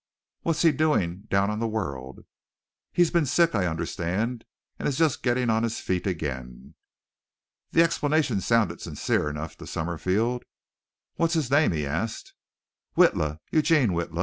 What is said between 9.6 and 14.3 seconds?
Summerfield. "What's his name?" he asked. "Witla, Eugene Witla.